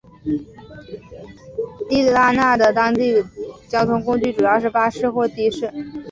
[1.87, 3.23] 地拉那的当地
[3.69, 5.71] 交通工具主要是巴士或的士。